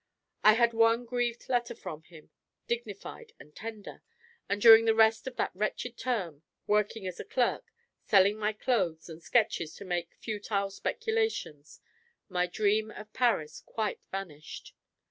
[0.43, 2.31] I had one grieved letter from him,
[2.67, 4.01] dignified and tender;
[4.49, 9.09] and during the rest of that wretched term, working as a clerk, selling my clothes
[9.09, 11.81] and sketches to make futile speculations,
[12.29, 14.73] my dream of Paris quite vanished.